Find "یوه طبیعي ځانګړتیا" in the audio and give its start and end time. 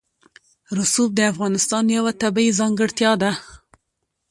1.97-3.11